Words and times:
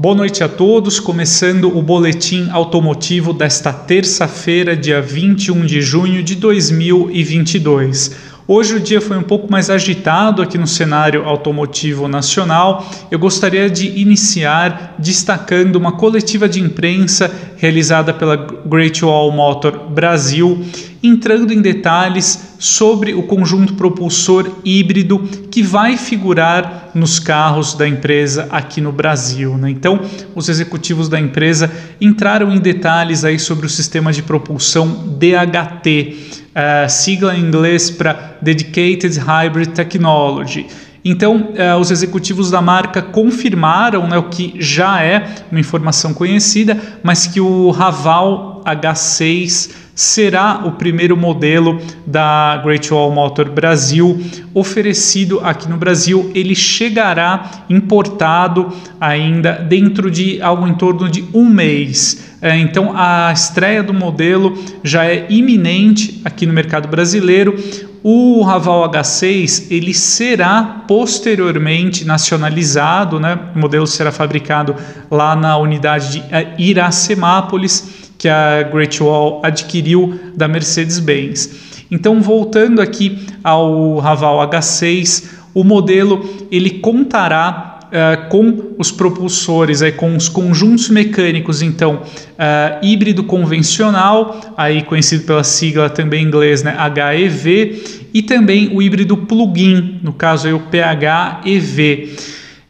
Boa 0.00 0.14
noite 0.14 0.44
a 0.44 0.48
todos, 0.48 1.00
começando 1.00 1.76
o 1.76 1.82
boletim 1.82 2.48
automotivo 2.50 3.32
desta 3.32 3.72
terça-feira, 3.72 4.76
dia 4.76 5.02
21 5.02 5.66
de 5.66 5.80
junho 5.82 6.22
de 6.22 6.36
2022. 6.36 8.27
Hoje 8.50 8.76
o 8.76 8.80
dia 8.80 8.98
foi 8.98 9.18
um 9.18 9.22
pouco 9.22 9.52
mais 9.52 9.68
agitado 9.68 10.40
aqui 10.40 10.56
no 10.56 10.66
cenário 10.66 11.22
automotivo 11.28 12.08
nacional. 12.08 12.88
Eu 13.10 13.18
gostaria 13.18 13.68
de 13.68 14.00
iniciar 14.00 14.94
destacando 14.98 15.76
uma 15.76 15.92
coletiva 15.92 16.48
de 16.48 16.58
imprensa 16.58 17.30
realizada 17.58 18.14
pela 18.14 18.36
Great 18.36 19.04
Wall 19.04 19.30
Motor 19.32 19.90
Brasil 19.90 20.64
entrando 21.02 21.52
em 21.52 21.60
detalhes 21.60 22.54
sobre 22.58 23.14
o 23.14 23.22
conjunto 23.22 23.74
propulsor 23.74 24.50
híbrido 24.64 25.18
que 25.50 25.62
vai 25.62 25.96
figurar 25.96 26.90
nos 26.94 27.18
carros 27.18 27.74
da 27.74 27.86
empresa 27.86 28.48
aqui 28.50 28.80
no 28.80 28.90
Brasil. 28.90 29.56
Né? 29.56 29.70
Então, 29.70 30.00
os 30.34 30.48
executivos 30.48 31.08
da 31.08 31.20
empresa 31.20 31.70
entraram 32.00 32.52
em 32.52 32.58
detalhes 32.58 33.24
aí 33.24 33.38
sobre 33.38 33.66
o 33.66 33.70
sistema 33.70 34.12
de 34.12 34.22
propulsão 34.22 34.88
DHT, 35.18 36.47
uh, 36.58 36.90
sigla 36.90 37.36
em 37.36 37.40
inglês 37.40 37.90
para 37.90 38.36
Dedicated 38.42 39.18
Hybrid 39.18 39.72
Technology. 39.72 40.66
Então, 41.04 41.52
eh, 41.54 41.74
os 41.76 41.90
executivos 41.90 42.50
da 42.50 42.60
marca 42.60 43.00
confirmaram 43.00 44.06
né, 44.08 44.18
o 44.18 44.24
que 44.24 44.54
já 44.58 45.00
é 45.00 45.26
uma 45.50 45.60
informação 45.60 46.12
conhecida, 46.12 46.76
mas 47.02 47.26
que 47.26 47.40
o 47.40 47.70
Raval 47.70 48.62
H6 48.66 49.70
será 49.98 50.62
o 50.64 50.70
primeiro 50.70 51.16
modelo 51.16 51.80
da 52.06 52.62
Great 52.64 52.94
Wall 52.94 53.10
Motor 53.10 53.50
Brasil 53.50 54.24
oferecido 54.54 55.40
aqui 55.42 55.68
no 55.68 55.76
Brasil. 55.76 56.30
Ele 56.36 56.54
chegará 56.54 57.64
importado 57.68 58.72
ainda 59.00 59.54
dentro 59.54 60.08
de 60.08 60.40
algo 60.40 60.68
em 60.68 60.74
torno 60.74 61.08
de 61.08 61.24
um 61.34 61.44
mês. 61.44 62.36
É, 62.40 62.56
então 62.56 62.92
a 62.94 63.32
estreia 63.32 63.82
do 63.82 63.92
modelo 63.92 64.56
já 64.84 65.04
é 65.04 65.26
iminente 65.28 66.22
aqui 66.24 66.46
no 66.46 66.52
mercado 66.52 66.86
brasileiro. 66.86 67.56
O 68.00 68.44
Raval 68.44 68.88
H6 68.92 69.66
ele 69.68 69.92
será 69.92 70.84
posteriormente 70.86 72.04
nacionalizado, 72.04 73.18
né? 73.18 73.36
O 73.52 73.58
modelo 73.58 73.84
será 73.84 74.12
fabricado 74.12 74.76
lá 75.10 75.34
na 75.34 75.58
unidade 75.58 76.12
de 76.12 76.22
Iracemápolis 76.56 77.97
que 78.18 78.28
a 78.28 78.64
Great 78.64 79.00
Wall 79.00 79.40
adquiriu 79.44 80.18
da 80.34 80.48
Mercedes-Benz. 80.48 81.68
Então, 81.90 82.20
voltando 82.20 82.82
aqui 82.82 83.26
ao 83.42 83.96
Raval 83.98 84.46
H6, 84.50 85.30
o 85.54 85.64
modelo 85.64 86.46
ele 86.50 86.70
contará 86.70 87.76
Uh, 87.88 88.28
com 88.28 88.74
os 88.76 88.92
propulsores, 88.92 89.80
aí, 89.80 89.92
com 89.92 90.14
os 90.14 90.28
conjuntos 90.28 90.90
mecânicos, 90.90 91.62
então, 91.62 92.02
uh, 92.02 92.84
híbrido 92.84 93.24
convencional, 93.24 94.38
aí 94.58 94.82
conhecido 94.82 95.24
pela 95.24 95.42
sigla 95.42 95.88
também 95.88 96.22
em 96.22 96.26
inglês, 96.26 96.62
né, 96.62 96.76
HEV, 96.76 97.82
e 98.12 98.20
também 98.20 98.76
o 98.76 98.82
híbrido 98.82 99.16
plug-in, 99.16 100.00
no 100.02 100.12
caso 100.12 100.46
aí, 100.48 100.52
o 100.52 100.60
PHEV. 100.60 102.14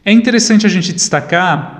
É 0.05 0.11
interessante 0.13 0.65
a 0.65 0.69
gente 0.69 0.93
destacar 0.93 1.78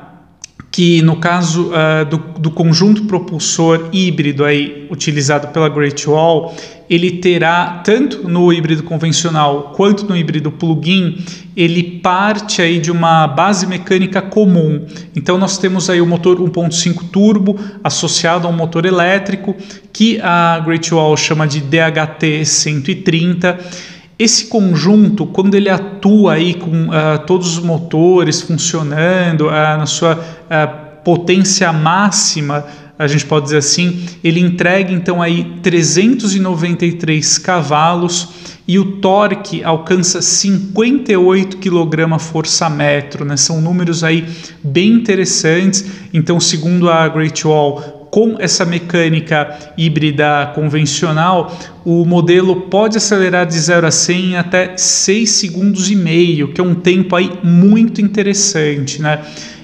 que 0.79 1.01
no 1.01 1.17
caso 1.17 1.71
uh, 1.73 2.05
do, 2.05 2.17
do, 2.39 2.49
conjunto 2.49 3.03
propulsor 3.03 3.89
híbrido 3.91 4.45
aí 4.45 4.87
utilizado 4.89 5.49
pela 5.49 5.67
Great 5.67 6.09
Wall, 6.09 6.55
ele 6.89 7.17
terá 7.17 7.81
tanto 7.83 8.29
no 8.29 8.53
híbrido 8.53 8.83
convencional 8.83 9.73
quanto 9.75 10.05
no 10.05 10.15
híbrido 10.15 10.49
plug-in, 10.49 11.17
ele 11.53 11.83
parte 12.01 12.61
aí 12.61 12.79
de 12.79 12.91
uma 12.91 13.27
base 13.27 13.67
mecânica 13.67 14.21
comum. 14.21 14.85
Então 15.13 15.37
nós 15.37 15.57
temos 15.57 15.89
aí 15.89 15.99
o 15.99 16.05
motor 16.05 16.37
1.5 16.39 17.09
turbo 17.11 17.59
associado 17.83 18.47
a 18.47 18.49
um 18.49 18.55
motor 18.55 18.85
elétrico 18.85 19.53
que 19.91 20.17
a 20.21 20.61
Great 20.61 20.93
Wall 20.93 21.17
chama 21.17 21.45
de 21.45 21.59
DHT 21.59 22.45
130 22.45 23.59
esse 24.19 24.47
conjunto, 24.47 25.25
quando 25.25 25.55
ele 25.55 25.69
atua 25.69 26.33
aí 26.33 26.53
com 26.53 26.89
uh, 26.89 27.19
todos 27.25 27.57
os 27.57 27.63
motores 27.63 28.41
funcionando 28.41 29.47
uh, 29.47 29.77
na 29.77 29.85
sua 29.85 30.15
uh, 30.15 31.03
potência 31.05 31.71
máxima, 31.71 32.65
a 32.99 33.07
gente 33.07 33.25
pode 33.25 33.45
dizer 33.45 33.59
assim, 33.59 34.05
ele 34.21 34.41
entrega 34.41 34.91
então 34.91 35.21
aí 35.21 35.55
393 35.63 37.37
cavalos 37.37 38.27
e 38.67 38.77
o 38.77 38.97
torque 38.97 39.63
alcança 39.63 40.21
58 40.21 41.55
kg 41.57 42.19
força 42.19 42.69
metro, 42.69 43.23
né? 43.23 43.37
São 43.37 43.61
números 43.61 44.03
aí 44.03 44.27
bem 44.61 44.91
interessantes. 44.91 45.85
Então, 46.13 46.41
segundo 46.41 46.89
a 46.89 47.07
Great 47.07 47.47
Wall, 47.47 47.98
com 48.09 48.35
essa 48.39 48.65
mecânica 48.65 49.57
híbrida 49.77 50.51
convencional, 50.55 51.55
o 51.85 52.05
modelo 52.05 52.61
pode 52.61 52.97
acelerar 52.97 53.45
de 53.45 53.59
0 53.59 53.87
a 53.87 53.91
100 53.91 54.25
em 54.25 54.37
até 54.37 54.77
6 54.77 55.29
segundos 55.29 55.89
e 55.89 55.95
meio, 55.95 56.51
que 56.53 56.59
é 56.59 56.63
um 56.63 56.75
tempo 56.75 57.15
aí 57.15 57.31
muito 57.43 58.01
interessante, 58.01 59.01
né? 59.01 59.19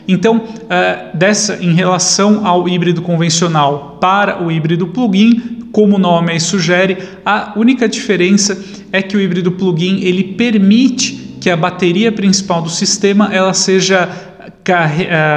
Então, 0.08 0.38
uh, 0.38 1.18
dessa 1.18 1.58
em 1.64 1.74
relação 1.74 2.46
ao 2.46 2.70
híbrido 2.70 3.02
convencional 3.02 3.98
para 4.00 4.44
o 4.44 4.52
híbrido 4.52 4.88
plug-in, 4.88 5.66
como 5.72 5.96
o 5.96 6.00
nome 6.00 6.32
aí 6.32 6.40
sugere, 6.40 6.98
a 7.26 7.54
única 7.56 7.90
diferença 7.90 8.58
é 8.92 9.02
que 9.02 9.18
o 9.18 9.20
híbrido 9.20 9.52
plug-in 9.52 10.02
ele 10.04 10.24
permite 10.24 11.38
que 11.42 11.50
a 11.50 11.58
bateria 11.58 12.12
principal 12.12 12.62
do 12.62 12.70
sistema 12.70 13.30
ela 13.32 13.54
seja 13.54 14.10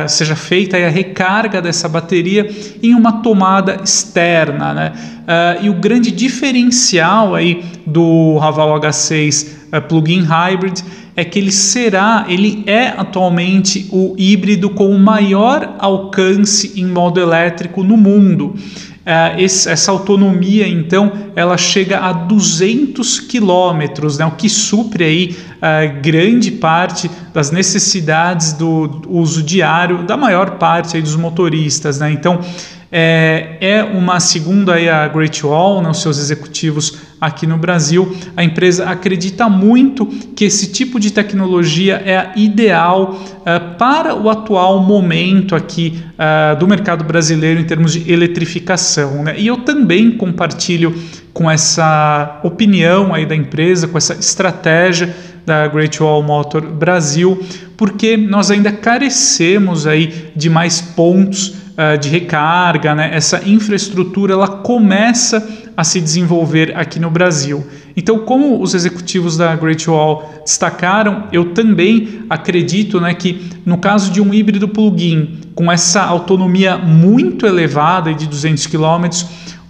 seja 0.09 0.37
feita 0.37 0.77
a 0.77 0.89
recarga 0.89 1.61
dessa 1.61 1.89
bateria 1.89 2.49
em 2.83 2.95
uma 2.95 3.23
tomada 3.23 3.81
externa. 3.83 4.75
Né? 4.75 4.93
Uh, 5.29 5.67
e 5.67 5.69
o 5.69 5.75
grande 5.75 6.11
diferencial 6.11 7.35
aí 7.35 7.63
do 7.85 8.39
Raval 8.39 8.81
H6 8.81 9.45
uh, 9.45 9.77
eh, 9.77 9.81
plug-in 9.81 10.23
hybrid 10.23 10.83
é 11.15 11.23
que 11.23 11.39
ele 11.39 11.53
será, 11.53 12.25
ele 12.29 12.63
é 12.67 12.95
atualmente 12.97 13.89
o 13.93 14.15
híbrido 14.17 14.71
com 14.71 14.89
o 14.89 14.99
maior 14.99 15.75
alcance 15.79 16.81
em 16.81 16.87
modo 16.87 17.21
elétrico 17.21 17.83
no 17.83 17.97
mundo. 17.97 18.55
Esse, 19.39 19.71
essa 19.71 19.91
autonomia, 19.91 20.69
então, 20.69 21.11
ela 21.35 21.57
chega 21.57 21.99
a 21.99 22.13
200 22.13 23.21
quilômetros, 23.21 24.19
né, 24.19 24.27
o 24.27 24.33
que 24.33 24.51
supre 24.51 25.05
aí 25.05 25.37
uh, 25.57 26.01
grande 26.03 26.51
parte 26.51 27.11
das 27.33 27.51
necessidades 27.51 28.53
do 28.53 29.03
uso 29.09 29.43
diário 29.43 30.03
da 30.03 30.15
maior 30.15 30.59
parte 30.59 30.97
aí 30.97 31.03
dos 31.03 31.17
motoristas. 31.17 31.99
Né? 31.99 32.13
Então, 32.13 32.41
é, 32.93 33.57
é 33.61 33.83
uma 33.83 34.21
segunda 34.21 34.75
aí 34.75 34.89
a 34.91 35.09
Great 35.09 35.45
Wall, 35.45 35.81
né, 35.81 35.89
os 35.89 36.03
seus 36.03 36.19
executivos 36.19 37.08
aqui 37.21 37.47
no 37.47 37.57
Brasil. 37.57 38.17
A 38.37 38.45
empresa 38.45 38.87
acredita 38.87 39.49
muito 39.49 40.07
que 40.07 40.45
esse 40.45 40.73
tipo 40.73 41.01
de 41.01 41.13
tecnologia 41.13 41.95
é 42.05 42.33
ideal 42.37 43.21
uh, 43.41 43.77
para 43.77 44.15
o 44.15 44.31
atual 44.31 44.81
momento 44.83 45.55
aqui 45.55 46.03
uh, 46.15 46.59
do 46.59 46.67
mercado 46.67 47.05
brasileiro 47.05 47.61
em 47.61 47.65
termos 47.65 47.93
de 47.93 48.11
eletrificação. 48.11 49.25
Né? 49.25 49.35
E 49.39 49.47
eu 49.47 49.59
também 49.59 50.13
compartilho 50.13 50.95
com 51.33 51.51
essa 51.51 52.41
opinião 52.43 53.15
aí 53.15 53.27
da 53.27 53.35
empresa, 53.35 53.89
com 53.89 53.99
essa 53.99 54.15
estratégia 54.15 55.15
da 55.45 55.67
Great 55.67 56.03
Wall 56.03 56.23
Motor 56.23 56.61
Brasil, 56.61 57.43
porque 57.77 58.17
nós 58.17 58.51
ainda 58.51 58.71
carecemos 58.71 59.87
aí 59.87 60.31
de 60.37 60.51
mais 60.51 60.81
pontos 60.81 61.49
uh, 61.49 61.97
de 61.99 62.09
recarga, 62.11 62.95
né? 62.95 63.11
Essa 63.15 63.49
infraestrutura 63.49 64.35
ela 64.35 64.49
começa 64.49 65.68
a 65.79 65.85
se 65.85 66.01
desenvolver 66.01 66.77
aqui 66.77 66.99
no 66.99 67.09
Brasil. 67.09 67.65
Então, 67.97 68.19
como 68.19 68.61
os 68.61 68.75
executivos 68.75 69.37
da 69.37 69.55
Great 69.55 69.89
Wall 69.89 70.43
destacaram, 70.45 71.29
eu 71.31 71.55
também 71.55 72.25
acredito 72.29 73.01
né, 73.01 73.15
que 73.15 73.49
no 73.65 73.79
caso 73.79 74.11
de 74.11 74.21
um 74.21 74.35
híbrido 74.35 74.67
plug-in 74.67 75.39
com 75.55 75.71
essa 75.71 76.03
autonomia 76.03 76.77
muito 76.77 77.47
elevada 77.47 78.13
de 78.13 78.27
200 78.27 78.67
km, 78.67 79.07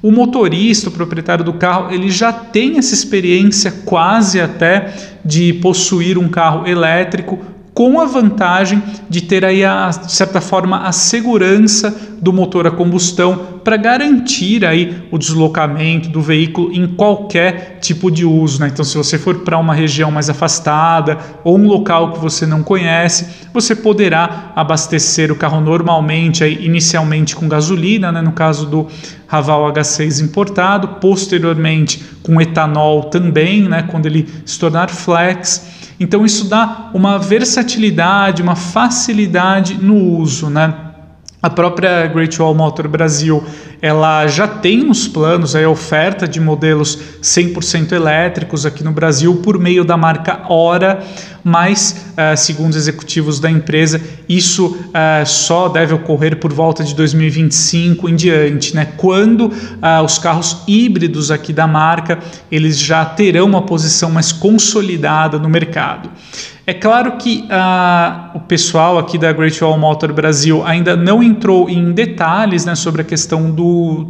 o 0.01 0.11
motorista, 0.11 0.89
o 0.89 0.93
proprietário 0.93 1.45
do 1.45 1.53
carro, 1.53 1.93
ele 1.93 2.11
já 2.11 2.33
tem 2.33 2.79
essa 2.79 2.95
experiência 2.95 3.71
quase 3.85 4.41
até 4.41 4.95
de 5.23 5.53
possuir 5.53 6.17
um 6.17 6.31
carro 6.31 6.67
elétrico 6.67 7.39
com 7.79 8.01
a 8.01 8.07
vantagem 8.07 8.83
de 9.09 9.21
ter 9.21 9.45
aí, 9.45 9.65
a, 9.65 9.91
de 9.91 10.11
certa 10.11 10.41
forma, 10.41 10.81
a 10.81 10.91
segurança 10.91 11.97
do 12.21 12.33
motor 12.33 12.67
a 12.67 12.73
combustão 12.73 13.61
para 13.63 13.77
garantir 13.77 14.67
aí 14.67 15.05
o 15.13 15.17
deslocamento 15.17 16.09
do 16.09 16.21
veículo 16.21 16.73
em 16.73 16.89
qualquer 16.89 17.79
tipo 17.81 18.11
de 18.11 18.25
uso. 18.25 18.59
Né? 18.59 18.67
Então, 18.73 18.85
se 18.85 18.97
você 18.97 19.17
for 19.17 19.45
para 19.45 19.57
uma 19.59 19.73
região 19.75 20.11
mais 20.11 20.29
afastada 20.29 21.19
ou 21.45 21.57
um 21.57 21.69
local 21.69 22.15
que 22.15 22.19
você 22.19 22.45
não 22.45 22.65
conhece, 22.65 23.47
você 23.55 23.77
poderá 23.77 24.51
abastecer 24.57 25.31
o 25.31 25.37
carro 25.37 25.61
normalmente, 25.61 26.43
aí, 26.43 26.59
inicialmente 26.67 27.37
com 27.37 27.47
gasolina, 27.47 28.11
né? 28.11 28.21
no 28.21 28.33
caso 28.33 28.67
do 28.67 28.89
Raval 29.29 29.73
H6 29.73 30.21
importado, 30.21 30.89
posteriormente 31.01 32.05
com 32.25 32.41
etanol 32.41 33.05
também, 33.05 33.69
né? 33.69 33.85
quando 33.89 34.07
ele 34.07 34.29
se 34.45 34.59
tornar 34.59 34.91
flex. 34.91 35.78
Então 36.01 36.25
isso 36.25 36.49
dá 36.49 36.91
uma 36.95 37.19
versatilidade, 37.19 38.43
uma 38.43 38.55
facilidade 38.57 39.75
no 39.75 39.97
uso, 39.97 40.49
né? 40.49 40.75
A 41.43 41.51
própria 41.51 42.07
Great 42.07 42.41
Wall 42.41 42.55
Motor 42.55 42.89
Brasil, 42.89 43.43
ela 43.81 44.27
já 44.27 44.47
tem 44.47 44.85
nos 44.85 45.07
planos 45.07 45.55
a 45.55 45.69
oferta 45.69 46.27
de 46.27 46.41
modelos 46.41 46.99
100% 47.23 47.93
elétricos 47.93 48.67
aqui 48.67 48.83
no 48.83 48.93
Brasil 48.93 49.37
por 49.37 49.59
meio 49.59 49.85
da 49.85 49.97
marca 49.97 50.43
Hora, 50.49 51.05
mas, 51.45 52.07
uh, 52.13 52.37
segundo 52.37 52.71
os 52.71 52.77
executivos 52.77 53.39
da 53.41 53.51
empresa, 53.51 54.01
isso 54.29 54.67
uh, 54.67 55.25
só 55.25 55.69
deve 55.69 55.95
ocorrer 55.95 56.37
por 56.37 56.53
volta 56.53 56.83
de 56.83 56.95
2025 56.95 58.09
em 58.09 58.17
diante, 58.17 58.75
né? 58.75 58.89
quando 58.97 59.47
uh, 59.47 60.05
os 60.05 60.19
carros 60.19 60.63
híbridos 60.67 61.31
aqui 61.31 61.53
da 61.53 61.67
marca 61.67 62.19
eles 62.51 62.79
já 62.79 63.05
terão 63.05 63.47
uma 63.47 63.63
posição 63.63 64.11
mais 64.11 64.33
consolidada 64.33 65.39
no 65.39 65.49
mercado. 65.49 66.11
É 66.69 66.75
claro 66.75 67.13
que 67.13 67.45
uh, 67.45 68.37
o 68.37 68.41
pessoal 68.41 68.99
aqui 68.99 69.17
da 69.17 69.33
Great 69.33 69.65
Wall 69.65 69.79
Motor 69.79 70.13
Brasil 70.13 70.63
ainda 70.67 70.95
não 70.95 71.23
entrou 71.23 71.67
em 71.71 71.93
detalhes 71.93 72.67
né, 72.67 72.75
sobre 72.75 73.01
a 73.01 73.05
questão 73.07 73.51
do 73.51 73.65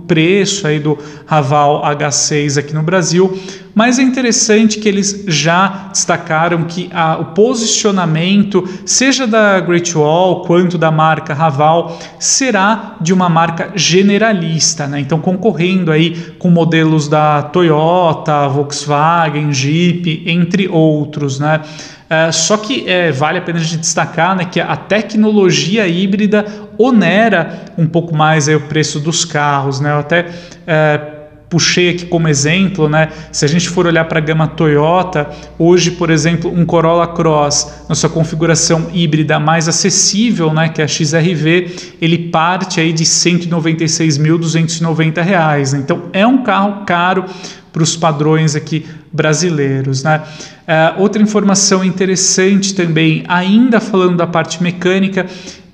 preço 0.07 0.67
aí 0.67 0.79
do 0.79 0.99
Raval 1.27 1.83
H6 1.83 2.59
aqui 2.59 2.75
no 2.75 2.83
Brasil, 2.83 3.39
mas 3.75 3.99
é 3.99 4.03
interessante 4.03 4.81
que 4.81 4.89
eles 4.89 5.25
já 5.29 5.89
destacaram 5.93 6.65
que 6.65 6.91
uh, 6.93 7.23
o 7.23 7.25
posicionamento, 7.27 8.69
seja 8.85 9.25
da 9.27 9.61
Great 9.61 9.97
Wall 9.97 10.43
quanto 10.43 10.77
da 10.77 10.91
marca 10.91 11.33
Raval, 11.33 11.97
será 12.19 12.97
de 13.01 13.13
uma 13.13 13.29
marca 13.29 13.71
generalista, 13.77 14.87
né? 14.87 14.99
então 14.99 15.21
concorrendo 15.21 15.93
aí 15.93 16.35
com 16.39 16.51
modelos 16.51 17.07
da 17.07 17.43
Toyota, 17.43 18.49
Volkswagen, 18.49 19.53
Jeep, 19.53 20.25
entre 20.27 20.67
outros, 20.67 21.39
né? 21.39 21.61
Uh, 22.09 22.33
só 22.33 22.57
que 22.57 22.89
é, 22.89 23.13
vale 23.13 23.39
a 23.39 23.43
pena 23.43 23.59
a 23.59 23.63
gente 23.63 23.79
destacar 23.79 24.35
né, 24.35 24.47
que 24.47 24.59
a 24.59 24.75
tecnologia 24.75 25.87
híbrida 25.87 26.47
onera 26.79 27.67
um 27.77 27.87
pouco 27.87 28.17
mais 28.17 28.49
aí, 28.49 28.55
o 28.55 28.61
preço 28.63 28.99
dos 28.99 29.27
carros. 29.27 29.79
Né? 29.79 29.91
Eu 29.91 29.99
até 29.99 30.23
uh, 30.23 31.18
puxei 31.49 31.91
aqui 31.91 32.07
como 32.07 32.27
exemplo, 32.29 32.89
né? 32.89 33.09
Se 33.33 33.45
a 33.45 33.49
gente 33.49 33.69
for 33.69 33.87
olhar 33.87 34.05
para 34.05 34.19
a 34.19 34.23
gama 34.23 34.47
Toyota, 34.47 35.29
hoje, 35.59 35.91
por 35.93 36.11
exemplo, 36.11 36.53
um 36.53 36.67
Corolla 36.67 37.07
Cross, 37.07 37.87
na 37.89 37.95
sua 37.95 38.11
configuração 38.11 38.89
híbrida 38.93 39.39
mais 39.39 39.69
acessível, 39.69 40.53
né, 40.53 40.69
que 40.69 40.83
é 40.83 40.85
a 40.85 40.89
XRV, 40.89 41.95
ele 42.01 42.19
parte 42.29 42.81
aí 42.81 42.93
de 42.93 43.05
196.290 43.05 45.23
reais. 45.23 45.73
Né? 45.73 45.79
Então 45.81 46.05
é 46.13 46.27
um 46.27 46.43
carro 46.43 46.85
caro 46.85 47.25
para 47.73 47.83
os 47.83 47.97
padrões 47.97 48.55
aqui 48.55 48.85
brasileiros. 49.13 50.03
Né? 50.03 50.21
Uh, 50.21 51.01
outra 51.01 51.23
informação 51.23 51.83
interessante 51.85 52.75
também, 52.75 53.25
ainda 53.29 53.81
falando 53.81 54.17
da 54.17 54.27
parte 54.27 54.63
mecânica, 54.63 55.25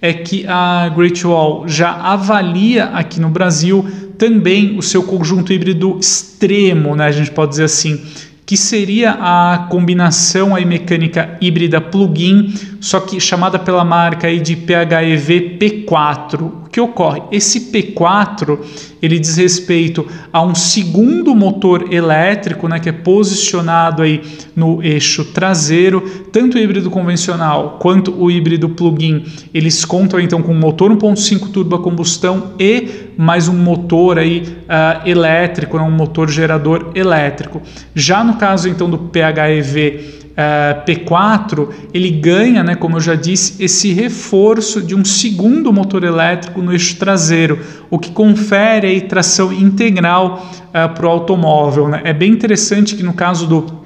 é 0.01 0.13
que 0.13 0.47
a 0.47 0.89
Great 0.95 1.27
Wall 1.27 1.67
já 1.67 1.91
avalia 1.91 2.85
aqui 2.87 3.19
no 3.19 3.31
Brasil 3.31 3.85
também 4.19 4.79
o 4.79 4.83
seu 4.83 5.03
conjunto 5.03 5.53
híbrido 5.53 5.99
extremo, 5.99 6.95
né? 6.95 7.07
a 7.07 7.13
gente 7.13 7.31
pode 7.31 7.51
dizer 7.51 7.65
assim, 7.65 8.01
que 8.47 8.57
seria 8.57 9.13
a 9.13 9.67
combinação 9.71 10.55
aí 10.55 10.65
mecânica 10.67 11.39
híbrida 11.41 11.81
plug-in, 11.81 12.53
só 12.79 13.01
que 13.01 13.19
chamada 13.19 13.59
pela 13.59 13.85
marca 13.85 14.27
aí 14.27 14.39
de 14.39 14.55
PHEV 14.55 15.59
P4. 15.59 16.43
O 16.67 16.69
que 16.69 16.79
ocorre? 16.81 17.23
Esse 17.33 17.73
P4 17.73 18.59
ele 19.01 19.19
diz 19.19 19.37
respeito 19.37 20.07
a 20.31 20.43
um 20.43 20.55
segundo 20.55 21.35
motor 21.35 21.93
elétrico, 21.93 22.69
né, 22.69 22.79
que 22.79 22.89
é 22.89 22.93
posicionado 22.93 24.03
aí 24.03 24.21
no 24.55 24.83
eixo 24.83 25.25
traseiro, 25.27 26.03
tanto 26.31 26.59
o 26.59 26.61
híbrido 26.61 26.91
convencional 26.91 27.79
quanto 27.81 28.15
o 28.15 28.31
híbrido 28.31 28.69
plug-in, 28.69 29.25
eles 29.55 29.85
contam 29.85 30.21
então 30.21 30.43
com 30.43 30.53
motor 30.53 30.91
1.5 30.91 31.51
turbo 31.51 31.77
a 31.77 31.83
combustão 31.83 32.53
e 32.59 33.04
mais 33.17 33.49
um 33.49 33.57
motor 33.57 34.19
aí 34.19 34.57
uh, 34.65 35.09
elétrico, 35.09 35.79
né, 35.79 35.83
um 35.85 35.91
motor 35.91 36.31
gerador 36.31 36.93
elétrico. 36.95 37.63
Já 37.95 38.23
no 38.25 38.37
caso 38.37 38.69
então 38.69 38.89
do 38.89 38.99
PHEV 38.99 40.25
Uh, 40.35 40.85
P4 40.85 41.69
ele 41.95 42.11
ganha, 42.11 42.65
né, 42.65 42.75
como 42.75 42.97
eu 42.97 43.01
já 43.01 43.15
disse, 43.15 43.63
esse 43.63 43.93
reforço 43.93 44.83
de 44.83 44.93
um 44.93 45.05
segundo 45.05 45.73
motor 45.73 46.03
elétrico 46.03 46.61
no 46.61 46.73
eixo 46.73 46.97
traseiro, 46.97 47.61
o 47.89 48.01
que 48.01 48.11
confere 48.11 48.89
aí 48.89 49.03
tração 49.03 49.53
integral 49.53 50.45
uh, 50.71 50.93
para 50.93 51.07
o 51.07 51.09
automóvel. 51.09 51.87
Né? 51.87 52.01
É 52.03 52.13
bem 52.13 52.33
interessante 52.33 52.97
que 52.97 53.03
no 53.05 53.13
caso 53.13 53.47
do, 53.47 53.85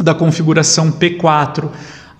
da 0.00 0.14
configuração 0.14 0.90
P4 0.90 1.68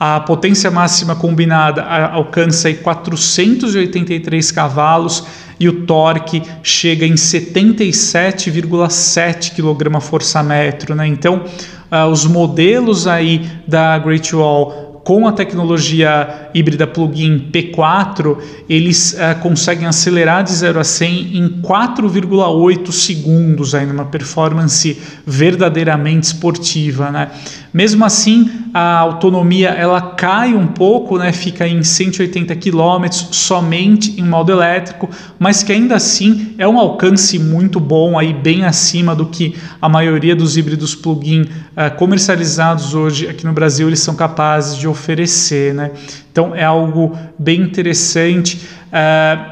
a 0.04 0.18
potência 0.18 0.68
máxima 0.68 1.14
combinada 1.14 1.84
alcança 1.84 2.66
aí 2.66 2.74
483 2.74 4.50
cavalos 4.50 5.24
e 5.60 5.68
o 5.68 5.86
torque 5.86 6.42
chega 6.60 7.06
em 7.06 7.14
77,7 7.14 9.52
kgfm. 9.54 10.94
Né? 10.96 11.06
Então, 11.06 11.44
uh, 11.88 12.10
os 12.10 12.26
modelos 12.26 13.06
aí 13.06 13.48
da 13.64 13.96
Great 14.00 14.34
Wall 14.34 14.92
com 15.04 15.26
a 15.26 15.32
tecnologia 15.32 16.48
híbrida 16.54 16.86
plug-in 16.86 17.50
P4, 17.52 18.38
eles 18.68 19.14
uh, 19.14 19.40
conseguem 19.40 19.86
acelerar 19.86 20.44
de 20.44 20.52
0 20.52 20.80
a 20.80 20.84
100 20.84 21.38
em 21.38 21.48
4,8 21.60 22.92
segundos, 22.92 23.74
aí 23.74 23.86
numa 23.86 24.04
performance 24.04 25.00
verdadeiramente 25.26 26.24
esportiva. 26.24 27.10
Né? 27.10 27.30
Mesmo 27.72 28.04
assim, 28.04 28.50
a 28.74 28.98
autonomia 28.98 29.70
ela 29.70 30.00
cai 30.00 30.54
um 30.54 30.66
pouco, 30.66 31.16
né? 31.16 31.32
fica 31.32 31.66
em 31.66 31.82
180 31.82 32.54
km 32.56 33.06
somente 33.10 34.20
em 34.20 34.24
modo 34.24 34.52
elétrico, 34.52 35.08
mas 35.38 35.62
que 35.62 35.72
ainda 35.72 35.96
assim 35.96 36.54
é 36.58 36.68
um 36.68 36.78
alcance 36.78 37.38
muito 37.38 37.80
bom, 37.80 38.18
aí 38.18 38.34
bem 38.34 38.64
acima 38.64 39.14
do 39.14 39.26
que 39.26 39.56
a 39.80 39.88
maioria 39.88 40.36
dos 40.36 40.56
híbridos 40.56 40.94
plug-in 40.94 41.42
uh, 41.42 41.96
comercializados 41.96 42.94
hoje 42.94 43.26
aqui 43.26 43.46
no 43.46 43.52
Brasil 43.54 43.88
eles 43.88 44.00
são 44.00 44.14
capazes 44.14 44.76
de 44.76 44.86
oferecer. 44.86 45.72
Né? 45.72 45.92
Então 46.30 46.54
é 46.54 46.64
algo 46.64 47.16
bem 47.38 47.62
interessante. 47.62 48.60
Uh, 48.88 49.51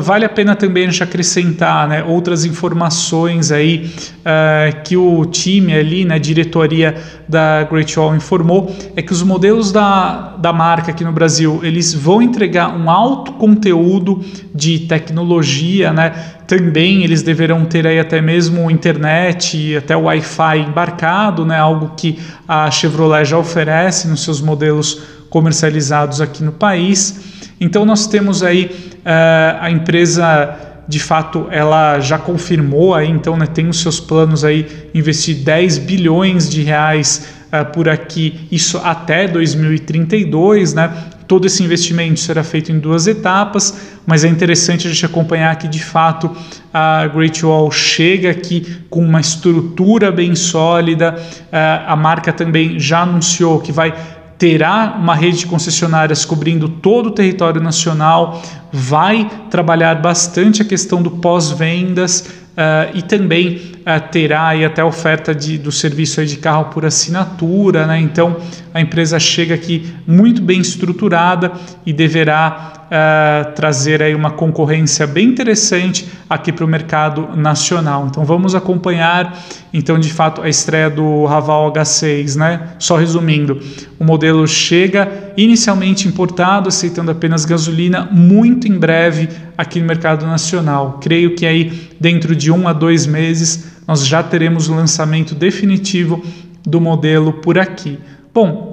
vale 0.00 0.24
a 0.24 0.28
pena 0.28 0.54
também 0.54 0.84
a 0.84 0.90
gente 0.90 1.02
acrescentar 1.02 1.88
né, 1.88 2.04
outras 2.04 2.44
informações 2.44 3.50
aí 3.50 3.90
uh, 4.18 4.82
que 4.82 4.96
o 4.96 5.24
time 5.26 5.74
ali, 5.74 6.04
né, 6.04 6.18
diretoria 6.18 6.94
da 7.28 7.64
Great 7.64 7.98
Wall 7.98 8.14
informou, 8.14 8.74
é 8.94 9.02
que 9.02 9.12
os 9.12 9.22
modelos 9.22 9.72
da, 9.72 10.36
da 10.36 10.52
marca 10.52 10.90
aqui 10.90 11.04
no 11.04 11.12
Brasil, 11.12 11.60
eles 11.62 11.94
vão 11.94 12.20
entregar 12.20 12.76
um 12.76 12.90
alto 12.90 13.32
conteúdo 13.32 14.22
de 14.54 14.80
tecnologia, 14.80 15.92
né? 15.92 16.10
Também 16.46 17.02
eles 17.02 17.22
deverão 17.22 17.64
ter 17.64 17.86
aí 17.86 17.98
até 17.98 18.20
mesmo 18.20 18.70
internet 18.70 19.56
e 19.56 19.76
até 19.76 19.96
Wi-Fi 19.96 20.58
embarcado, 20.58 21.46
né? 21.46 21.58
Algo 21.58 21.92
que 21.96 22.18
a 22.46 22.70
Chevrolet 22.70 23.24
já 23.24 23.38
oferece 23.38 24.06
nos 24.08 24.22
seus 24.22 24.40
modelos 24.40 25.00
comercializados 25.30 26.20
aqui 26.20 26.44
no 26.44 26.52
país. 26.52 27.42
Então 27.58 27.84
nós 27.84 28.06
temos 28.06 28.42
aí 28.42 28.91
uh, 29.04 29.58
a 29.60 29.70
empresa 29.70 30.56
de 30.88 30.98
fato 30.98 31.46
ela 31.50 32.00
já 32.00 32.18
confirmou 32.18 32.94
aí, 32.94 33.08
então 33.08 33.36
né, 33.36 33.46
tem 33.46 33.68
os 33.68 33.80
seus 33.80 34.00
planos 34.00 34.44
aí 34.44 34.88
investir 34.94 35.36
10 35.36 35.78
bilhões 35.78 36.48
de 36.48 36.62
reais 36.62 37.28
uh, 37.52 37.64
por 37.72 37.88
aqui, 37.88 38.46
isso 38.50 38.78
até 38.78 39.28
2032, 39.28 40.74
né? 40.74 40.92
Todo 41.26 41.46
esse 41.46 41.62
investimento 41.62 42.20
será 42.20 42.44
feito 42.44 42.70
em 42.70 42.78
duas 42.78 43.06
etapas, 43.06 43.98
mas 44.04 44.22
é 44.22 44.28
interessante 44.28 44.86
a 44.86 44.90
gente 44.90 45.06
acompanhar 45.06 45.56
que 45.56 45.66
de 45.66 45.82
fato 45.82 46.30
a 46.74 47.06
Great 47.06 47.42
Wall 47.46 47.70
chega 47.70 48.30
aqui 48.30 48.84
com 48.90 49.02
uma 49.02 49.20
estrutura 49.20 50.12
bem 50.12 50.34
sólida. 50.34 51.14
Uh, 51.16 51.86
a 51.86 51.96
marca 51.96 52.32
também 52.34 52.78
já 52.78 53.02
anunciou 53.02 53.60
que 53.60 53.72
vai 53.72 53.94
terá 54.42 54.98
uma 54.98 55.14
rede 55.14 55.38
de 55.38 55.46
concessionárias 55.46 56.24
cobrindo 56.24 56.68
todo 56.68 57.06
o 57.06 57.10
território 57.12 57.60
nacional, 57.62 58.42
vai 58.72 59.30
trabalhar 59.48 60.02
bastante 60.02 60.60
a 60.60 60.64
questão 60.64 61.00
do 61.00 61.12
pós-vendas 61.12 62.41
uh, 62.52 62.96
e 62.96 63.02
também 63.02 63.56
uh, 63.56 64.08
terá 64.10 64.48
aí 64.48 64.64
até 64.64 64.82
oferta 64.84 65.34
de, 65.34 65.58
do 65.58 65.72
serviço 65.72 66.24
de 66.24 66.36
carro 66.36 66.66
por 66.66 66.84
assinatura, 66.84 67.86
né? 67.86 68.00
Então 68.00 68.36
a 68.72 68.80
empresa 68.80 69.18
chega 69.18 69.54
aqui 69.54 69.92
muito 70.06 70.40
bem 70.40 70.60
estruturada 70.60 71.52
e 71.84 71.92
deverá 71.92 72.72
uh, 72.86 73.52
trazer 73.52 74.02
aí 74.02 74.14
uma 74.14 74.30
concorrência 74.30 75.06
bem 75.06 75.28
interessante 75.28 76.08
aqui 76.28 76.52
para 76.52 76.64
o 76.64 76.68
mercado 76.68 77.36
nacional. 77.36 78.06
Então 78.06 78.24
vamos 78.24 78.54
acompanhar 78.54 79.38
então 79.72 79.98
de 79.98 80.12
fato 80.12 80.42
a 80.42 80.48
estreia 80.48 80.90
do 80.90 81.24
Raval 81.24 81.72
H6, 81.72 82.36
né? 82.36 82.68
Só 82.78 82.96
resumindo, 82.96 83.60
o 83.98 84.04
modelo 84.04 84.46
chega 84.46 85.32
inicialmente 85.36 86.06
importado, 86.06 86.68
aceitando 86.68 87.10
apenas 87.10 87.44
gasolina, 87.44 88.08
muito 88.10 88.68
em 88.68 88.78
breve 88.78 89.28
aqui 89.62 89.80
no 89.80 89.86
mercado 89.86 90.26
nacional. 90.26 90.98
Creio 91.00 91.34
que 91.34 91.46
aí 91.46 91.90
dentro 91.98 92.36
de 92.36 92.50
um 92.50 92.68
a 92.68 92.72
dois 92.72 93.06
meses 93.06 93.72
nós 93.86 94.06
já 94.06 94.22
teremos 94.22 94.68
o 94.68 94.74
lançamento 94.74 95.34
definitivo 95.34 96.22
do 96.64 96.80
modelo 96.80 97.32
por 97.34 97.58
aqui. 97.58 97.98
Bom, 98.32 98.72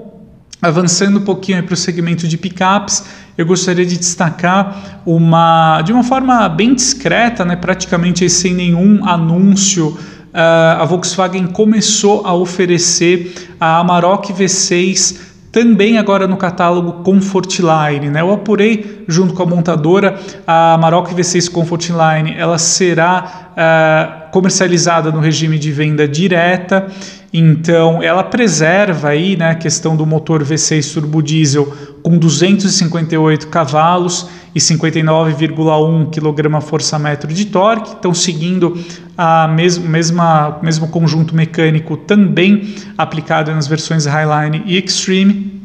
Avançando 0.62 1.19
um 1.19 1.24
pouquinho 1.24 1.63
para 1.63 1.74
o 1.74 1.77
segmento 1.77 2.27
de 2.27 2.38
picapes, 2.38 3.05
eu 3.38 3.46
gostaria 3.46 3.86
de 3.86 3.98
destacar 3.98 5.01
uma, 5.05 5.81
de 5.84 5.93
uma 5.93 6.03
forma 6.03 6.50
bem 6.50 6.75
discreta, 6.75 7.46
né, 7.46 7.55
praticamente 7.55 8.29
sem 8.29 8.53
nenhum 8.53 9.08
anúncio, 9.08 9.88
uh, 9.88 10.81
a 10.81 10.84
Volkswagen 10.84 11.48
começou 11.48 12.27
a 12.27 12.34
oferecer 12.34 13.34
a 13.58 13.79
Amarok 13.79 14.34
V6 14.34 15.28
também 15.51 15.98
agora 15.98 16.27
no 16.27 16.38
catálogo 16.38 17.03
Comfortline. 17.03 18.10
Né? 18.10 18.22
Eu 18.22 18.32
apurei 18.32 19.03
junto 19.08 19.34
com 19.34 19.44
a 19.44 19.46
montadora 19.46 20.20
a 20.46 20.74
Amarok 20.74 21.13
V6 21.13 21.51
Comfortline, 21.51 22.36
ela 22.38 22.58
será 22.58 23.51
uh, 23.51 24.32
comercializada 24.32 25.12
no 25.12 25.20
regime 25.20 25.58
de 25.58 25.72
venda 25.72 26.08
direta 26.08 26.88
então, 27.32 28.01
ela 28.01 28.24
preserva 28.24 29.10
aí 29.10 29.38
né, 29.38 29.51
a 29.51 29.56
questão 29.56 29.96
do 29.96 30.06
motor 30.06 30.44
V6 30.44 30.94
turbo 30.94 31.22
diesel 31.22 31.72
com 32.03 32.18
258 32.18 33.48
cavalos 33.48 34.27
e 34.53 34.60
59,1 34.60 36.10
kgfm 36.10 37.34
de 37.34 37.46
torque. 37.46 37.96
Então, 37.98 38.13
seguindo 38.13 38.77
a 39.18 39.48
mes 39.48 39.77
mesma 39.77 40.60
mesmo 40.62 40.88
conjunto 40.88 41.36
mecânico 41.36 41.98
também 41.98 42.75
aplicado 42.98 43.51
nas 43.51 43.68
versões 43.68 44.06
Highline 44.06 44.63
e 44.65 44.77
Extreme. 44.77 45.60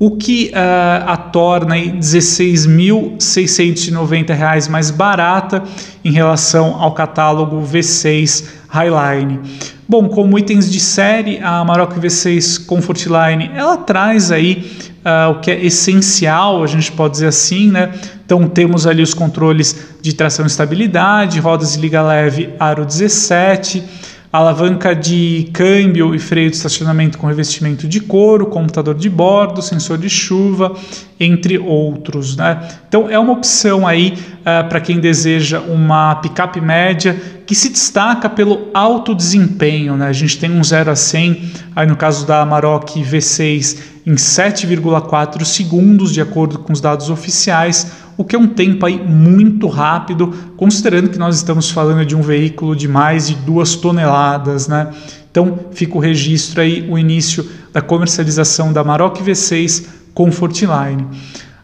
o 0.00 0.10
que 0.12 0.50
uh, 0.54 1.04
a 1.06 1.16
torna 1.18 1.74
R$ 1.74 1.98
16.690 1.98 4.70
mais 4.70 4.90
barata 4.90 5.62
em 6.02 6.10
relação 6.10 6.80
ao 6.80 6.94
catálogo 6.94 7.60
V6 7.60 8.46
Highline. 8.66 9.40
Bom, 9.86 10.08
como 10.08 10.38
itens 10.38 10.70
de 10.70 10.80
série, 10.80 11.38
a 11.40 11.58
Amarok 11.58 12.00
V6 12.00 12.64
Comfort 12.64 13.04
Line 13.06 13.50
ela 13.54 13.76
traz 13.76 14.32
aí 14.32 14.72
uh, 15.04 15.32
o 15.32 15.40
que 15.40 15.50
é 15.50 15.66
essencial, 15.66 16.62
a 16.62 16.66
gente 16.66 16.90
pode 16.92 17.12
dizer 17.12 17.26
assim, 17.26 17.70
né? 17.70 17.92
Então 18.24 18.48
temos 18.48 18.86
ali 18.86 19.02
os 19.02 19.12
controles 19.12 19.98
de 20.00 20.14
tração 20.14 20.46
e 20.46 20.48
estabilidade, 20.48 21.38
rodas 21.40 21.74
de 21.74 21.80
liga 21.80 22.00
leve 22.00 22.48
aro 22.58 22.86
17, 22.86 23.84
alavanca 24.32 24.94
de 24.94 25.50
câmbio 25.52 26.14
e 26.14 26.18
freio 26.18 26.50
de 26.50 26.56
estacionamento 26.56 27.18
com 27.18 27.26
revestimento 27.26 27.88
de 27.88 28.00
couro, 28.00 28.46
computador 28.46 28.94
de 28.94 29.10
bordo, 29.10 29.60
sensor 29.60 29.98
de 29.98 30.08
chuva, 30.08 30.76
entre 31.18 31.58
outros. 31.58 32.36
Né? 32.36 32.68
Então 32.88 33.10
é 33.10 33.18
uma 33.18 33.32
opção 33.32 33.86
aí 33.86 34.14
uh, 34.40 34.68
para 34.68 34.80
quem 34.80 35.00
deseja 35.00 35.58
uma 35.58 36.14
picape 36.16 36.60
média 36.60 37.20
que 37.44 37.56
se 37.56 37.70
destaca 37.70 38.30
pelo 38.30 38.68
alto 38.72 39.16
desempenho. 39.16 39.96
Né? 39.96 40.06
A 40.06 40.12
gente 40.12 40.38
tem 40.38 40.48
um 40.48 40.62
0 40.62 40.92
a 40.92 40.96
100, 40.96 41.52
aí 41.74 41.86
no 41.88 41.96
caso 41.96 42.24
da 42.24 42.40
Amarok 42.42 43.02
V6, 43.02 43.78
em 44.06 44.14
7,4 44.14 45.44
segundos, 45.44 46.12
de 46.12 46.20
acordo 46.20 46.60
com 46.60 46.72
os 46.72 46.80
dados 46.80 47.10
oficiais, 47.10 47.92
o 48.20 48.24
que 48.24 48.36
é 48.36 48.38
um 48.38 48.46
tempo 48.46 48.84
aí 48.84 49.02
muito 49.02 49.66
rápido, 49.66 50.30
considerando 50.54 51.08
que 51.08 51.18
nós 51.18 51.36
estamos 51.36 51.70
falando 51.70 52.04
de 52.04 52.14
um 52.14 52.20
veículo 52.20 52.76
de 52.76 52.86
mais 52.86 53.28
de 53.28 53.34
duas 53.34 53.76
toneladas, 53.76 54.68
né? 54.68 54.90
Então 55.30 55.58
fica 55.72 55.96
o 55.96 55.98
registro 55.98 56.60
aí, 56.60 56.86
o 56.86 56.98
início 56.98 57.48
da 57.72 57.80
comercialização 57.80 58.74
da 58.74 58.84
Maroc 58.84 59.16
V6 59.22 59.86
Comfortline. 60.12 61.06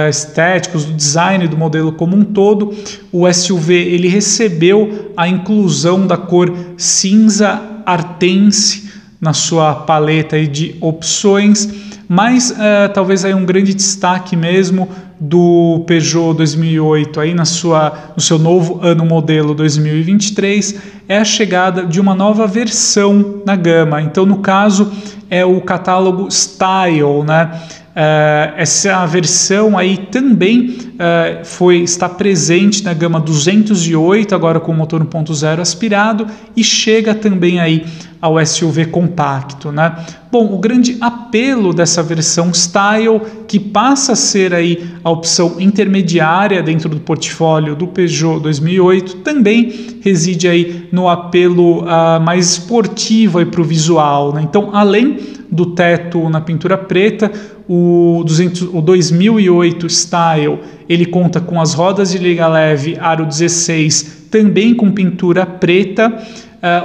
estéticos, 0.10 0.84
do 0.84 0.92
design 0.92 1.48
do 1.48 1.56
modelo 1.56 1.94
como 1.94 2.14
um 2.14 2.26
todo, 2.26 2.76
o 3.14 3.32
SUV 3.32 3.74
ele 3.74 4.10
recebeu 4.10 5.14
a 5.16 5.26
inclusão 5.26 6.06
da 6.06 6.18
cor 6.18 6.54
cinza 6.76 7.62
artense 7.86 8.92
na 9.22 9.32
sua 9.32 9.74
paleta 9.76 10.46
de 10.46 10.76
opções 10.82 11.89
mas 12.10 12.50
uh, 12.50 12.92
talvez 12.92 13.24
aí 13.24 13.36
um 13.36 13.46
grande 13.46 13.72
destaque 13.72 14.36
mesmo 14.36 14.90
do 15.20 15.84
Peugeot 15.86 16.34
2008 16.34 17.20
aí 17.20 17.36
na 17.36 17.46
sua, 17.46 18.14
no 18.16 18.22
seu 18.22 18.40
novo 18.40 18.80
ano 18.82 19.06
modelo 19.06 19.54
2023 19.54 20.76
é 21.08 21.20
a 21.20 21.24
chegada 21.24 21.86
de 21.86 22.02
uma 22.02 22.16
nova 22.16 22.48
versão 22.48 23.44
na 23.46 23.56
gama. 23.56 24.02
Então, 24.02 24.26
no 24.26 24.40
caso, 24.40 24.92
é 25.30 25.46
o 25.46 25.62
catálogo 25.62 26.32
Style, 26.32 27.24
né? 27.26 27.52
Uh, 27.90 28.54
essa 28.56 29.06
versão 29.06 29.78
aí 29.78 29.98
também 29.98 30.70
uh, 30.70 31.44
foi 31.44 31.78
está 31.80 32.08
presente 32.08 32.84
na 32.84 32.94
gama 32.94 33.20
208, 33.20 34.34
agora 34.34 34.60
com 34.60 34.72
motor 34.74 35.04
1.0 35.04 35.60
aspirado, 35.60 36.26
e 36.56 36.64
chega 36.64 37.14
também 37.14 37.60
aí 37.60 37.86
ao 38.22 38.44
SUV 38.46 38.88
compacto, 38.88 39.72
né? 39.72 39.96
Bom, 40.32 40.54
o 40.54 40.58
grande 40.58 40.98
apelo 41.00 41.74
dessa 41.74 42.04
versão 42.04 42.54
Style, 42.54 43.22
que 43.48 43.60
passa 43.60 44.12
a 44.12 44.16
ser 44.16 44.54
aí 44.54 44.90
a 45.04 45.10
opção 45.10 45.56
intermediária 45.60 46.62
dentro 46.62 46.90
do 46.90 47.00
portfólio 47.00 47.76
do 47.76 47.88
Peugeot 47.88 48.40
2008, 48.42 49.18
também 49.18 50.00
reside 50.02 50.48
aí 50.48 50.88
no 50.92 51.08
apelo 51.08 51.82
uh, 51.82 52.20
mais 52.22 52.52
esportivo 52.52 53.44
para 53.46 53.62
o 53.62 53.64
visual, 53.64 54.34
né? 54.34 54.42
Então, 54.44 54.70
além 54.74 55.18
do 55.50 55.68
teto 55.68 56.30
na 56.30 56.42
pintura 56.42 56.78
preta, 56.78 57.32
o, 57.68 58.24
200, 58.26 58.62
o 58.74 58.82
2008 58.82 59.88
Style 59.90 60.60
ele 60.88 61.06
conta 61.06 61.40
com 61.40 61.62
as 61.62 61.74
rodas 61.74 62.12
de 62.12 62.18
liga 62.18 62.48
leve 62.48 62.98
aro 63.00 63.26
16 63.26 64.28
também 64.32 64.76
com 64.76 64.92
pintura 64.92 65.46
preta, 65.46 66.16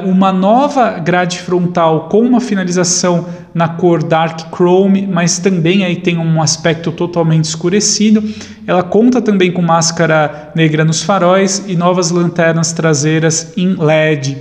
uma 0.04 0.32
nova 0.32 0.98
grade 0.98 1.40
frontal 1.40 2.08
com 2.08 2.20
uma 2.20 2.40
finalização 2.40 3.26
na 3.52 3.68
cor 3.68 4.02
Dark 4.02 4.54
Chrome, 4.54 5.06
mas 5.06 5.38
também 5.38 5.84
aí 5.84 5.96
tem 5.96 6.18
um 6.18 6.40
aspecto 6.40 6.92
totalmente 6.92 7.44
escurecido. 7.44 8.22
Ela 8.66 8.82
conta 8.82 9.20
também 9.20 9.52
com 9.52 9.62
máscara 9.62 10.52
negra 10.54 10.84
nos 10.84 11.02
faróis 11.02 11.64
e 11.66 11.76
novas 11.76 12.10
lanternas 12.10 12.72
traseiras 12.72 13.52
em 13.56 13.74
LED. 13.74 14.38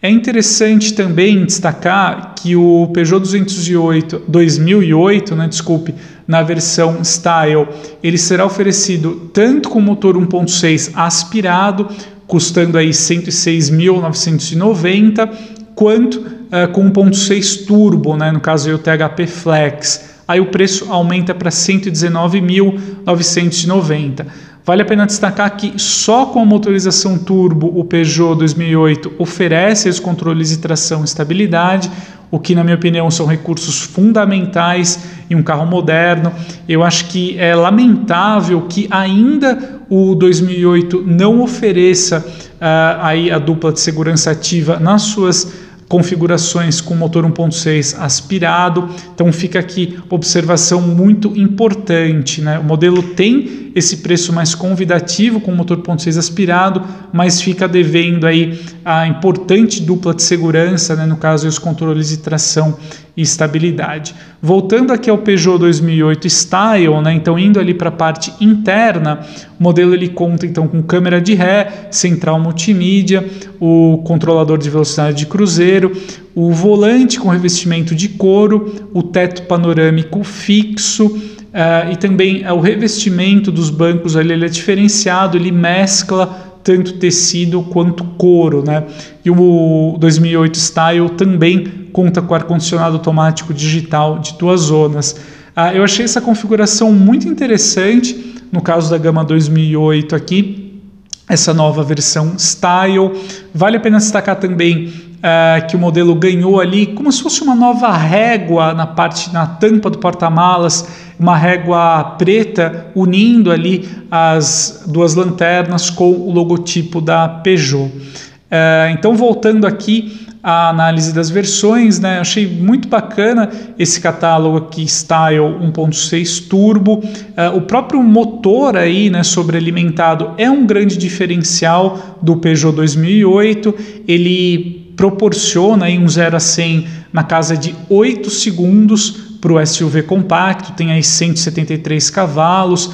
É 0.00 0.08
interessante 0.08 0.94
também 0.94 1.44
destacar 1.44 2.34
que 2.36 2.54
o 2.54 2.88
Peugeot 2.94 3.18
208 3.18 4.22
2008, 4.28 5.34
né, 5.34 5.48
desculpe, 5.48 5.92
na 6.26 6.40
versão 6.42 7.02
Style, 7.02 7.66
ele 8.02 8.16
será 8.16 8.44
oferecido 8.44 9.30
tanto 9.32 9.68
com 9.68 9.80
motor 9.80 10.16
1.6 10.16 10.92
aspirado, 10.94 11.88
custando 12.28 12.78
aí 12.78 12.90
106.990, 12.90 15.28
quanto 15.74 16.18
uh, 16.18 16.68
com 16.72 16.88
1.6 16.92 17.66
turbo, 17.66 18.16
né, 18.16 18.30
no 18.30 18.38
caso 18.38 18.68
aí 18.68 18.74
o 18.74 18.78
THP 18.78 19.26
Flex. 19.26 20.18
Aí 20.28 20.40
o 20.40 20.46
preço 20.46 20.92
aumenta 20.92 21.34
para 21.34 21.50
119.990. 21.50 24.26
Vale 24.68 24.82
a 24.82 24.84
pena 24.84 25.06
destacar 25.06 25.56
que 25.56 25.78
só 25.78 26.26
com 26.26 26.42
a 26.42 26.44
motorização 26.44 27.16
turbo 27.16 27.72
o 27.74 27.86
Peugeot 27.86 28.36
2008 28.36 29.14
oferece 29.16 29.88
os 29.88 29.98
controles 29.98 30.50
de 30.50 30.58
tração 30.58 31.00
e 31.00 31.04
estabilidade, 31.04 31.90
o 32.30 32.38
que, 32.38 32.54
na 32.54 32.62
minha 32.62 32.76
opinião, 32.76 33.10
são 33.10 33.24
recursos 33.24 33.80
fundamentais 33.80 35.06
em 35.30 35.34
um 35.34 35.42
carro 35.42 35.64
moderno. 35.64 36.30
Eu 36.68 36.82
acho 36.82 37.06
que 37.06 37.38
é 37.38 37.54
lamentável 37.54 38.60
que 38.68 38.86
ainda 38.90 39.80
o 39.88 40.14
2008 40.14 41.02
não 41.06 41.40
ofereça 41.40 42.18
uh, 42.18 43.00
aí 43.00 43.30
a 43.30 43.38
dupla 43.38 43.72
de 43.72 43.80
segurança 43.80 44.32
ativa 44.32 44.78
nas 44.78 45.00
suas 45.00 45.50
configurações 45.88 46.80
com 46.80 46.94
motor 46.94 47.24
1.6 47.24 47.98
aspirado. 47.98 48.88
Então 49.14 49.32
fica 49.32 49.58
aqui 49.58 49.98
observação 50.10 50.80
muito 50.82 51.36
importante, 51.36 52.42
né? 52.42 52.58
O 52.58 52.64
modelo 52.64 53.02
tem 53.02 53.72
esse 53.74 53.98
preço 53.98 54.32
mais 54.32 54.54
convidativo 54.54 55.40
com 55.40 55.52
motor 55.52 55.78
1.6 55.78 56.18
aspirado, 56.18 56.82
mas 57.12 57.40
fica 57.40 57.66
devendo 57.66 58.26
aí 58.26 58.60
a 58.84 59.06
importante 59.06 59.82
dupla 59.82 60.14
de 60.14 60.22
segurança, 60.22 60.94
né? 60.94 61.06
no 61.06 61.16
caso 61.16 61.48
os 61.48 61.58
controles 61.58 62.08
de 62.08 62.18
tração 62.18 62.76
e 63.18 63.22
estabilidade. 63.22 64.14
Voltando 64.40 64.92
aqui 64.92 65.10
ao 65.10 65.18
Peugeot 65.18 65.58
2008 65.58 66.30
Style, 66.30 67.00
né? 67.02 67.12
Então 67.12 67.36
indo 67.36 67.58
ali 67.58 67.74
para 67.74 67.88
a 67.88 67.92
parte 67.92 68.32
interna, 68.40 69.26
o 69.58 69.62
modelo 69.64 69.92
ele 69.92 70.08
conta 70.08 70.46
então 70.46 70.68
com 70.68 70.80
câmera 70.80 71.20
de 71.20 71.34
ré, 71.34 71.88
central 71.90 72.38
multimídia, 72.38 73.28
o 73.58 74.00
controlador 74.04 74.56
de 74.56 74.70
velocidade 74.70 75.16
de 75.18 75.26
cruzeiro, 75.26 75.90
o 76.32 76.52
volante 76.52 77.18
com 77.18 77.28
revestimento 77.28 77.92
de 77.92 78.08
couro, 78.10 78.88
o 78.94 79.02
teto 79.02 79.42
panorâmico 79.42 80.22
fixo, 80.22 81.34
Uh, 81.48 81.90
e 81.92 81.96
também 81.96 82.44
uh, 82.46 82.52
o 82.52 82.60
revestimento 82.60 83.50
dos 83.50 83.70
bancos 83.70 84.16
ali 84.16 84.34
ele 84.34 84.44
é 84.44 84.48
diferenciado, 84.48 85.38
ele 85.38 85.50
mescla 85.50 86.48
tanto 86.62 86.92
tecido 86.92 87.62
quanto 87.62 88.04
couro, 88.04 88.62
né? 88.62 88.84
E 89.24 89.30
o 89.30 89.96
2008 89.98 90.58
Style 90.58 91.08
também 91.16 91.77
conta 91.92 92.22
com 92.22 92.34
ar-condicionado 92.34 92.96
automático 92.96 93.52
digital 93.52 94.18
de 94.18 94.34
duas 94.38 94.62
zonas. 94.62 95.12
Uh, 95.56 95.74
eu 95.74 95.84
achei 95.84 96.04
essa 96.04 96.20
configuração 96.20 96.92
muito 96.92 97.26
interessante 97.28 98.28
no 98.50 98.60
caso 98.60 98.90
da 98.90 98.98
gama 98.98 99.24
2008 99.24 100.14
aqui, 100.14 100.80
essa 101.28 101.52
nova 101.52 101.82
versão 101.82 102.38
Style. 102.38 103.12
Vale 103.54 103.76
a 103.76 103.80
pena 103.80 103.98
destacar 103.98 104.36
também 104.36 104.86
uh, 104.86 105.66
que 105.66 105.76
o 105.76 105.78
modelo 105.78 106.14
ganhou 106.14 106.60
ali 106.60 106.86
como 106.86 107.12
se 107.12 107.22
fosse 107.22 107.42
uma 107.42 107.54
nova 107.54 107.92
régua 107.92 108.72
na 108.72 108.86
parte 108.86 109.32
na 109.32 109.46
tampa 109.46 109.90
do 109.90 109.98
porta-malas, 109.98 110.88
uma 111.18 111.36
régua 111.36 112.16
preta 112.18 112.86
unindo 112.94 113.50
ali 113.50 113.88
as 114.10 114.84
duas 114.86 115.14
lanternas 115.14 115.90
com 115.90 116.10
o 116.10 116.32
logotipo 116.32 117.00
da 117.00 117.28
Peugeot. 117.28 117.90
Uh, 117.90 118.90
então 118.92 119.14
voltando 119.14 119.66
aqui 119.66 120.26
a 120.42 120.68
análise 120.68 121.12
das 121.12 121.30
versões, 121.30 121.98
né? 121.98 122.20
Achei 122.20 122.46
muito 122.46 122.88
bacana 122.88 123.50
esse 123.78 124.00
catálogo 124.00 124.56
aqui 124.56 124.86
Style 124.86 125.38
1.6 125.38 126.48
Turbo. 126.48 126.98
Uh, 126.98 127.56
o 127.56 127.62
próprio 127.62 128.02
motor 128.02 128.76
aí, 128.76 129.10
né, 129.10 129.22
sobrealimentado 129.22 130.32
é 130.38 130.50
um 130.50 130.66
grande 130.66 130.96
diferencial 130.96 132.18
do 132.22 132.36
Peugeot 132.36 132.74
2008. 132.74 133.74
Ele 134.06 134.92
proporciona 134.96 135.86
aí 135.86 135.98
um 135.98 136.08
0 136.08 136.36
a 136.36 136.40
100 136.40 136.86
na 137.12 137.22
casa 137.22 137.56
de 137.56 137.74
8 137.88 138.30
segundos 138.30 139.28
para 139.40 139.52
o 139.52 139.64
SUV 139.64 140.02
compacto, 140.02 140.72
tem 140.72 140.90
aí 140.90 141.02
173 141.02 142.10
cavalos, 142.10 142.90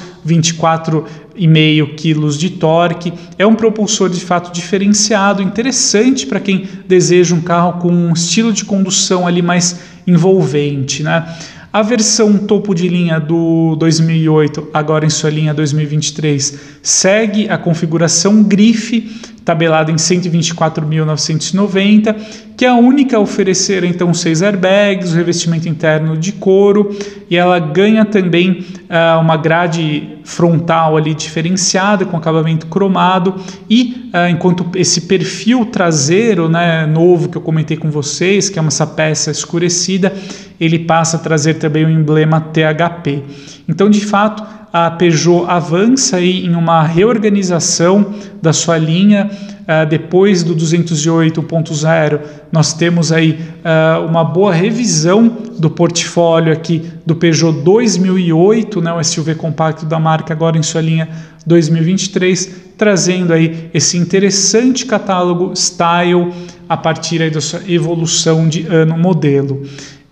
24,5 1.37 1.95
quilos 1.95 2.37
de 2.37 2.49
torque. 2.51 3.13
É 3.37 3.45
um 3.45 3.55
propulsor 3.55 4.09
de 4.09 4.19
fato 4.19 4.53
diferenciado, 4.53 5.41
interessante 5.41 6.25
para 6.25 6.39
quem 6.39 6.67
deseja 6.87 7.35
um 7.35 7.41
carro 7.41 7.79
com 7.79 7.91
um 7.91 8.13
estilo 8.13 8.53
de 8.53 8.65
condução 8.65 9.27
ali 9.27 9.41
mais 9.41 9.79
envolvente, 10.07 11.03
né? 11.03 11.25
A 11.71 11.81
versão 11.81 12.37
topo 12.37 12.73
de 12.73 12.87
linha 12.87 13.19
do 13.19 13.75
2008, 13.75 14.69
agora 14.73 15.05
em 15.05 15.09
sua 15.09 15.29
linha 15.29 15.53
2023, 15.53 16.57
segue 16.81 17.49
a 17.49 17.57
configuração 17.57 18.41
grife, 18.43 19.11
tabelada 19.45 19.89
em 19.91 19.95
124.990, 19.95 22.15
que 22.57 22.65
é 22.65 22.69
a 22.69 22.73
única 22.73 23.17
a 23.17 23.19
oferecer 23.19 23.83
então 23.83 24.11
seis 24.11 24.41
airbags, 24.41 25.13
o 25.13 25.15
revestimento 25.15 25.69
interno 25.69 26.17
de 26.17 26.31
couro 26.31 26.97
e 27.29 27.37
ela 27.37 27.59
ganha 27.59 28.03
também 28.03 28.65
uh, 28.89 29.21
uma 29.21 29.37
grade 29.37 30.17
frontal 30.23 30.97
ali 30.97 31.13
diferenciada 31.13 32.03
com 32.05 32.17
acabamento 32.17 32.65
cromado 32.65 33.35
e 33.69 34.09
uh, 34.11 34.27
enquanto 34.31 34.65
esse 34.73 35.01
perfil 35.01 35.67
traseiro, 35.67 36.49
né, 36.49 36.87
novo 36.87 37.29
que 37.29 37.37
eu 37.37 37.41
comentei 37.41 37.77
com 37.77 37.91
vocês, 37.91 38.49
que 38.49 38.57
é 38.57 38.65
essa 38.65 38.87
peça 38.87 39.29
escurecida, 39.29 40.11
ele 40.59 40.79
passa 40.79 41.17
a 41.17 41.19
trazer 41.19 41.53
também 41.55 41.85
o 41.85 41.89
emblema 41.89 42.41
THP. 42.41 43.21
Então, 43.67 43.89
de 43.89 44.03
fato, 44.03 44.43
a 44.75 44.91
Peugeot 44.91 45.45
avança 45.47 46.17
aí 46.17 46.45
em 46.45 46.53
uma 46.53 46.83
reorganização 46.83 48.13
da 48.41 48.51
sua 48.51 48.77
linha. 48.77 49.31
Uh, 49.31 49.87
depois 49.89 50.43
do 50.43 50.53
208.0, 50.53 52.19
nós 52.51 52.73
temos 52.73 53.09
aí 53.09 53.39
uh, 53.63 54.05
uma 54.05 54.21
boa 54.25 54.53
revisão 54.53 55.29
do 55.57 55.69
portfólio 55.69 56.51
aqui 56.51 56.91
do 57.05 57.15
Peugeot 57.15 57.61
2008, 57.61 58.81
né, 58.81 58.91
o 58.91 59.01
SUV 59.01 59.35
compacto 59.35 59.85
da 59.85 59.97
marca 59.97 60.33
agora 60.33 60.57
em 60.57 60.61
sua 60.61 60.81
linha 60.81 61.07
2023, 61.45 62.73
trazendo 62.77 63.31
aí 63.31 63.69
esse 63.73 63.97
interessante 63.97 64.85
catálogo 64.85 65.53
Style 65.55 66.33
a 66.67 66.75
partir 66.75 67.21
aí 67.21 67.29
da 67.29 67.39
sua 67.39 67.61
evolução 67.65 68.45
de 68.49 68.67
ano 68.67 68.97
modelo. 68.97 69.55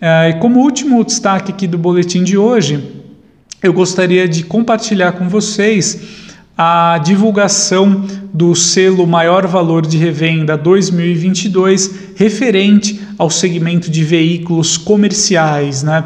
Uh, 0.02 0.30
e 0.30 0.34
como 0.39 0.62
último 0.62 1.04
destaque 1.04 1.52
aqui 1.52 1.67
do 1.67 1.78
boletim 1.78 2.23
de 2.23 2.38
hoje, 2.38 3.02
eu 3.63 3.71
gostaria 3.71 4.28
de 4.28 4.43
compartilhar 4.43 5.13
com 5.13 5.30
vocês 5.30 5.97
a 6.58 6.99
divulgação 7.02 8.06
do 8.34 8.54
selo 8.54 9.08
Maior 9.08 9.47
Valor 9.47 9.88
de 9.88 9.97
Revenda 9.97 10.58
2022 10.58 12.13
referente 12.13 12.99
ao 13.17 13.30
segmento 13.30 13.89
de 13.89 14.04
veículos 14.04 14.76
comerciais, 14.76 15.82
né? 15.82 16.04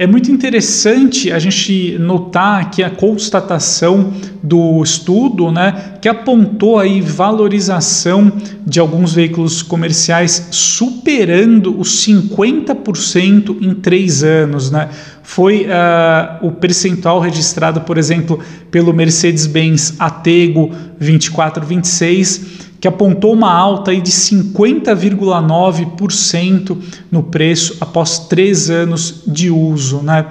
É 0.00 0.06
muito 0.06 0.32
interessante 0.32 1.30
a 1.30 1.38
gente 1.38 1.98
notar 1.98 2.70
que 2.70 2.82
a 2.82 2.88
constatação 2.88 4.14
do 4.42 4.82
estudo, 4.82 5.52
né, 5.52 5.96
que 6.00 6.08
apontou 6.08 6.78
aí 6.78 7.02
valorização 7.02 8.32
de 8.66 8.80
alguns 8.80 9.12
veículos 9.12 9.60
comerciais 9.60 10.48
superando 10.52 11.78
os 11.78 12.02
50% 12.06 13.58
em 13.60 13.74
três 13.74 14.24
anos, 14.24 14.70
né? 14.70 14.88
Foi 15.22 15.66
uh, 15.66 16.46
o 16.46 16.52
percentual 16.52 17.20
registrado, 17.20 17.82
por 17.82 17.98
exemplo, 17.98 18.40
pelo 18.70 18.94
Mercedes-Benz 18.94 19.96
Atego 19.98 20.70
2426 20.98 22.69
que 22.80 22.88
apontou 22.88 23.32
uma 23.34 23.52
alta 23.52 23.90
aí 23.90 24.00
de 24.00 24.10
50,9% 24.10 26.78
no 27.10 27.22
preço 27.22 27.76
após 27.80 28.20
três 28.20 28.70
anos 28.70 29.22
de 29.26 29.50
uso. 29.50 30.00
Né? 30.02 30.24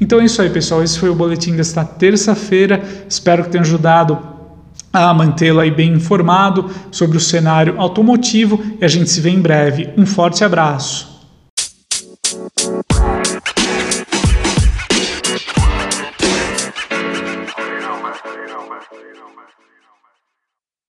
Então 0.00 0.20
é 0.20 0.24
isso 0.24 0.42
aí, 0.42 0.50
pessoal. 0.50 0.82
Esse 0.82 0.98
foi 0.98 1.08
o 1.08 1.14
boletim 1.14 1.54
desta 1.56 1.84
terça-feira. 1.84 2.82
Espero 3.08 3.44
que 3.44 3.50
tenha 3.50 3.62
ajudado 3.62 4.33
a 5.02 5.12
mantê-lo 5.12 5.60
aí 5.60 5.70
bem 5.70 5.92
informado 5.92 6.70
sobre 6.90 7.16
o 7.16 7.20
cenário 7.20 7.74
automotivo 7.78 8.62
e 8.80 8.84
a 8.84 8.88
gente 8.88 9.10
se 9.10 9.20
vê 9.20 9.30
em 9.30 9.40
breve. 9.40 9.90
Um 9.96 10.06
forte 10.06 10.44
abraço. 10.44 11.13